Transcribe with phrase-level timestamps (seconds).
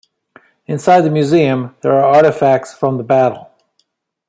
[0.65, 3.51] Inside the museum there are artifacts from the battle.